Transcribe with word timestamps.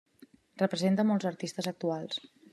Representa 0.63 1.05
molts 1.11 1.29
artistes 1.33 1.71
actuals. 1.75 2.21